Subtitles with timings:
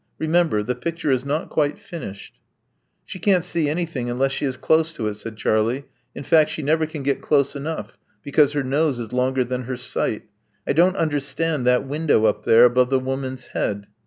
[0.17, 2.39] Remember: the picture is not quite finished."
[3.05, 5.85] She can't seean3rthing unless she is close to it," said Charlie.
[6.15, 9.77] In fact, she never can get close enough, because her nose is longer than her
[9.77, 10.23] sight.
[10.65, 13.85] I don't understand that window up there above the woman's head.